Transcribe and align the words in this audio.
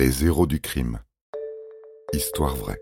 Les 0.00 0.24
héros 0.24 0.46
du 0.46 0.60
crime. 0.60 1.00
Histoire 2.12 2.54
vraie. 2.54 2.80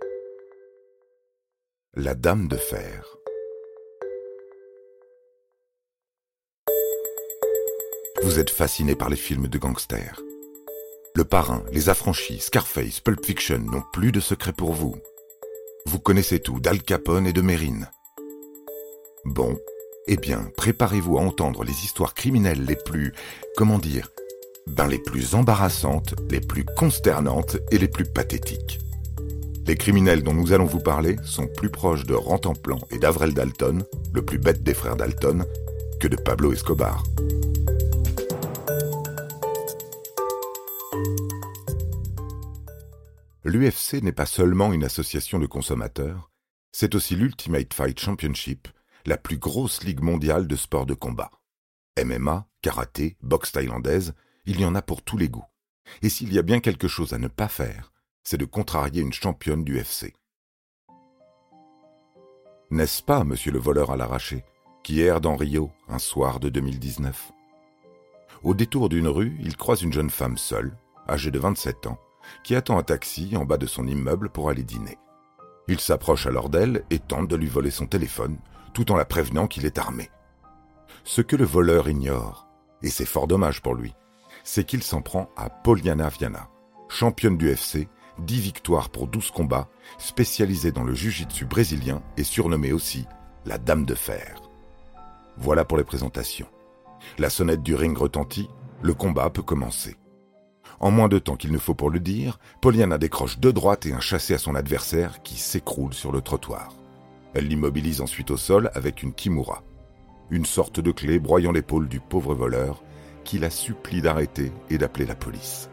La 1.95 2.15
Dame 2.15 2.47
de 2.47 2.59
Fer. 2.59 3.17
Vous 8.23 8.39
êtes 8.39 8.51
fasciné 8.51 8.95
par 8.95 9.09
les 9.09 9.17
films 9.17 9.49
de 9.49 9.57
gangsters. 9.57 10.21
Le 11.15 11.25
Parrain, 11.25 11.65
Les 11.73 11.89
Affranchis, 11.89 12.41
Scarface, 12.41 13.01
Pulp 13.01 13.25
Fiction 13.25 13.61
n'ont 13.61 13.85
plus 13.95 14.13
de 14.13 14.21
secret 14.21 14.53
pour 14.53 14.75
vous. 14.75 14.95
Vous 15.87 15.99
connaissez 15.99 16.41
tout 16.41 16.61
d'Al 16.61 16.83
Capone 16.83 17.27
et 17.27 17.33
de 17.33 17.41
Mérine. 17.41 17.89
Bon, 19.25 19.59
eh 20.07 20.19
bien, 20.19 20.51
préparez-vous 20.59 21.17
à 21.17 21.23
entendre 21.23 21.65
les 21.65 21.83
histoires 21.83 22.13
criminelles 22.13 22.67
les 22.67 22.77
plus, 22.77 23.15
comment 23.57 23.79
dire, 23.79 24.11
ben 24.67 24.87
les 24.87 24.99
plus 24.99 25.35
embarrassantes, 25.35 26.15
les 26.31 26.41
plus 26.41 26.65
consternantes 26.65 27.57
et 27.71 27.79
les 27.79 27.89
plus 27.89 28.05
pathétiques. 28.05 28.81
Les 29.67 29.77
criminels 29.77 30.23
dont 30.23 30.35
nous 30.35 30.53
allons 30.53 30.65
vous 30.65 30.81
parler 30.81 31.17
sont 31.25 31.47
plus 31.47 31.71
proches 31.71 32.05
de 32.05 32.15
Rantanplan 32.15 32.79
et 32.91 32.99
d'Avrel 32.99 33.35
Dalton, 33.35 33.85
le 34.15 34.23
plus 34.25 34.39
bête 34.39 34.63
des 34.63 34.75
frères 34.75 34.97
Dalton, 34.97 35.45
que 36.01 36.09
de 36.09 36.17
Pablo 36.17 36.53
Escobar. 36.53 37.03
L'UFC 43.45 44.03
n'est 44.03 44.13
pas 44.13 44.27
seulement 44.27 44.73
une 44.73 44.85
association 44.85 45.39
de 45.39 45.47
consommateurs, 45.47 46.31
c'est 46.73 46.95
aussi 46.95 47.17
l'Ultimate 47.17 47.73
Fight 47.73 47.99
Championship, 47.99 48.69
la 49.07 49.17
plus 49.17 49.39
grosse 49.39 49.83
ligue 49.85 50.03
mondiale 50.03 50.47
de 50.47 50.57
sport 50.57 50.85
de 50.85 50.95
combat. 50.95 51.31
MMA, 51.97 52.47
karaté, 52.61 53.17
boxe 53.23 53.53
thaïlandaise, 53.53 54.15
il 54.47 54.61
y 54.61 54.65
en 54.65 54.75
a 54.75 54.83
pour 54.83 55.03
tous 55.03 55.19
les 55.19 55.29
goûts. 55.29 55.45
Et 56.03 56.09
s'il 56.09 56.33
y 56.33 56.39
a 56.39 56.43
bien 56.43 56.61
quelque 56.61 56.89
chose 56.89 57.13
à 57.13 57.19
ne 57.19 57.29
pas 57.29 57.49
faire, 57.49 57.93
c'est 58.23 58.39
de 58.39 58.45
contrarier 58.45 59.03
une 59.03 59.13
championne 59.13 59.65
du 59.65 59.79
FC. 59.79 60.15
N'est-ce 62.71 63.03
pas, 63.03 63.25
monsieur 63.25 63.53
le 63.53 63.59
voleur 63.59 63.91
à 63.91 63.97
l'arraché, 63.97 64.45
qui 64.83 65.01
erre 65.01 65.21
dans 65.21 65.37
Rio 65.37 65.71
un 65.89 65.99
soir 65.99 66.41
de 66.41 66.49
2019 66.49 67.33
Au 68.43 68.55
détour 68.55 68.89
d'une 68.89 69.09
rue, 69.09 69.37
il 69.41 69.57
croise 69.57 69.83
une 69.83 69.93
jeune 69.93 70.11
femme 70.11 70.39
seule, 70.39 70.77
âgée 71.09 71.31
de 71.31 71.39
27 71.39 71.87
ans, 71.87 71.99
qui 72.43 72.57
attend 72.57 72.79
un 72.79 72.83
taxi 72.83 73.37
en 73.37 73.45
bas 73.45 73.59
de 73.59 73.67
son 73.67 73.87
immeuble 73.87 74.31
pour 74.31 74.51
aller 74.51 74.65
dîner. 74.65 74.99
Il 75.69 75.81
s'approche 75.81 76.27
alors 76.27 76.49
d'elle 76.49 76.85
et 76.91 76.99
tente 76.99 77.29
de 77.29 77.37
lui 77.37 77.49
voler 77.49 77.71
son 77.71 77.87
téléphone, 77.87 78.39
tout 78.75 78.91
en 78.93 78.97
la 78.97 79.05
prévenant 79.05 79.47
qu'il 79.47 79.65
est 79.67 79.79
armé. 79.79 80.11
Ce 81.05 81.21
que 81.21 81.37
le 81.37 81.45
voleur 81.45 81.89
ignore, 81.89 82.49
et 82.83 82.91
c'est 82.91 83.07
fort 83.07 83.27
dommage 83.27 83.63
pour 83.63 83.75
lui, 83.75 83.95
c'est 84.47 84.65
qu'il 84.65 84.85
s'en 84.85 85.03
prend 85.03 85.29
à 85.37 85.51
Poliana 85.51 86.09
Viana, 86.09 86.49
championne 86.89 87.37
du 87.37 87.51
FC, 87.51 87.89
10 88.21 88.41
victoires 88.41 88.91
pour 88.91 89.09
12 89.09 89.33
combats, 89.33 89.69
spécialisée 89.99 90.71
dans 90.71 90.85
le 90.85 90.95
jiu-jitsu 90.95 91.47
brésilien 91.47 92.01
et 92.17 92.23
surnommée 92.23 92.73
aussi 92.73 93.07
la 93.45 93.59
Dame 93.59 93.85
de 93.85 93.97
Fer. 93.97 94.41
Voilà 95.37 95.65
pour 95.65 95.77
les 95.77 95.85
présentations. 95.85 96.47
La 97.19 97.29
sonnette 97.29 97.65
du 97.65 97.75
ring 97.75 97.99
retentit, 97.99 98.49
le 98.83 98.95
combat 98.95 99.31
peut 99.31 99.43
commencer. 99.43 99.97
En 100.79 100.93
moins 100.93 101.09
de 101.09 101.19
temps 101.19 101.37
qu'il 101.37 101.51
ne 101.51 101.59
faut 101.59 101.75
pour 101.75 101.91
le 101.91 101.99
dire, 101.99 102.39
Poliana 102.63 102.99
décroche 102.99 103.41
deux 103.41 103.53
droites 103.53 103.85
et 103.87 103.93
un 103.93 104.01
chassé 104.01 104.33
à 104.33 104.39
son 104.39 104.55
adversaire 104.55 105.25
qui 105.25 105.39
s'écroule 105.39 105.93
sur 105.93 106.13
le 106.13 106.21
trottoir. 106.21 106.73
Elle 107.35 107.49
l'immobilise 107.49 108.01
ensuite 108.01 108.31
au 108.31 108.37
sol 108.37 108.71
avec 108.75 109.03
une 109.03 109.13
kimura, 109.13 109.65
une 110.31 110.47
sorte 110.47 110.79
de 110.79 110.93
clé 110.93 111.19
broyant 111.19 111.53
l'épaule 111.53 111.89
du 111.89 111.99
pauvre 111.99 112.35
voleur 112.35 112.85
qui 113.27 113.39
la 113.39 113.51
supplie 113.51 114.01
d'arrêter 114.01 114.53
et 114.71 114.79
d'appeler 114.79 115.05
la 115.05 115.17
police. 115.17 115.69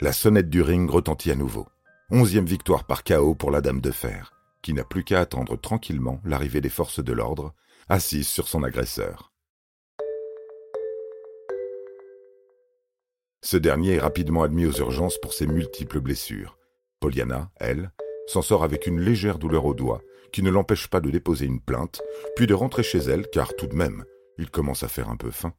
La 0.00 0.12
sonnette 0.12 0.50
du 0.50 0.62
ring 0.62 0.88
retentit 0.88 1.32
à 1.32 1.34
nouveau. 1.34 1.66
Onzième 2.10 2.46
victoire 2.46 2.84
par 2.84 3.02
chaos 3.02 3.34
pour 3.34 3.50
la 3.50 3.60
Dame 3.60 3.80
de 3.80 3.90
Fer, 3.90 4.32
qui 4.62 4.74
n'a 4.74 4.84
plus 4.84 5.02
qu'à 5.02 5.20
attendre 5.20 5.56
tranquillement 5.56 6.20
l'arrivée 6.24 6.60
des 6.60 6.68
forces 6.68 7.02
de 7.02 7.12
l'ordre, 7.12 7.54
assise 7.88 8.28
sur 8.28 8.46
son 8.46 8.62
agresseur. 8.62 9.32
Ce 13.42 13.56
dernier 13.56 13.94
est 13.94 14.00
rapidement 14.00 14.42
admis 14.42 14.66
aux 14.66 14.78
urgences 14.78 15.18
pour 15.18 15.32
ses 15.32 15.46
multiples 15.46 16.00
blessures. 16.00 16.58
Poliana, 17.00 17.50
elle, 17.56 17.92
s'en 18.26 18.42
sort 18.42 18.62
avec 18.62 18.86
une 18.86 19.00
légère 19.00 19.38
douleur 19.38 19.64
au 19.64 19.74
doigt 19.74 20.02
qui 20.32 20.42
ne 20.42 20.50
l'empêche 20.50 20.88
pas 20.88 21.00
de 21.00 21.10
déposer 21.10 21.46
une 21.46 21.60
plainte, 21.60 22.00
puis 22.36 22.46
de 22.46 22.54
rentrer 22.54 22.82
chez 22.82 22.98
elle, 22.98 23.28
car 23.30 23.54
tout 23.54 23.66
de 23.66 23.74
même, 23.74 24.04
il 24.38 24.50
commence 24.50 24.82
à 24.82 24.88
faire 24.88 25.08
un 25.08 25.16
peu 25.16 25.30
faim. 25.30 25.52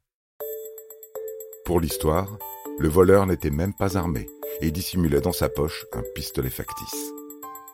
Pour 1.65 1.79
l'histoire, 1.79 2.37
le 2.79 2.89
voleur 2.89 3.25
n'était 3.25 3.49
même 3.49 3.73
pas 3.73 3.97
armé 3.97 4.27
et 4.61 4.71
dissimulait 4.71 5.21
dans 5.21 5.31
sa 5.31 5.49
poche 5.49 5.85
un 5.93 6.01
pistolet 6.15 6.49
factice. 6.49 7.11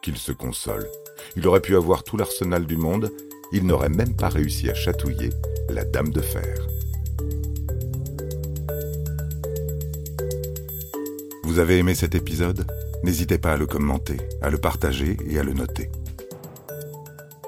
Qu'il 0.01 0.17
se 0.17 0.31
console. 0.31 0.89
Il 1.35 1.47
aurait 1.47 1.61
pu 1.61 1.75
avoir 1.75 2.03
tout 2.03 2.17
l'arsenal 2.17 2.65
du 2.65 2.77
monde, 2.77 3.11
il 3.51 3.65
n'aurait 3.65 3.89
même 3.89 4.15
pas 4.15 4.29
réussi 4.29 4.69
à 4.69 4.73
chatouiller 4.73 5.29
la 5.69 5.83
dame 5.83 6.09
de 6.09 6.21
fer. 6.21 6.67
Vous 11.43 11.59
avez 11.59 11.77
aimé 11.77 11.95
cet 11.95 12.15
épisode? 12.15 12.65
N'hésitez 13.03 13.37
pas 13.37 13.53
à 13.53 13.57
le 13.57 13.67
commenter, 13.67 14.17
à 14.41 14.49
le 14.49 14.57
partager 14.57 15.15
et 15.29 15.39
à 15.39 15.43
le 15.43 15.53
noter. 15.53 15.89